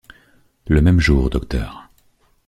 Le 0.65 0.81
même 0.81 0.99
jour, 0.99 1.29
Dr. 1.29 1.87